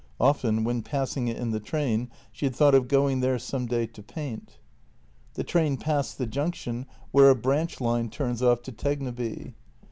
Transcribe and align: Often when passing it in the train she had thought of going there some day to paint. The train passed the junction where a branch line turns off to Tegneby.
Often 0.19 0.63
when 0.63 0.81
passing 0.81 1.27
it 1.27 1.37
in 1.37 1.51
the 1.51 1.59
train 1.59 2.09
she 2.31 2.47
had 2.47 2.55
thought 2.55 2.73
of 2.73 2.87
going 2.87 3.19
there 3.19 3.37
some 3.37 3.67
day 3.67 3.85
to 3.85 4.01
paint. 4.01 4.57
The 5.35 5.43
train 5.43 5.77
passed 5.77 6.17
the 6.17 6.25
junction 6.25 6.87
where 7.11 7.29
a 7.29 7.35
branch 7.35 7.79
line 7.79 8.09
turns 8.09 8.41
off 8.41 8.63
to 8.63 8.71
Tegneby. 8.71 9.53